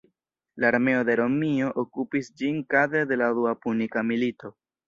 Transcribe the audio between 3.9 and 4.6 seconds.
Milito.